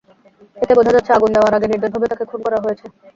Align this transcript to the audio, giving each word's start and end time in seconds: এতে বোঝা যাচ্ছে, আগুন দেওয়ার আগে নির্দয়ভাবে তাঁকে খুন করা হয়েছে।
এতে 0.57 0.73
বোঝা 0.77 0.95
যাচ্ছে, 0.95 1.11
আগুন 1.13 1.29
দেওয়ার 1.33 1.55
আগে 1.57 1.67
নির্দয়ভাবে 1.69 2.09
তাঁকে 2.11 2.25
খুন 2.29 2.39
করা 2.45 2.57
হয়েছে। 2.63 2.85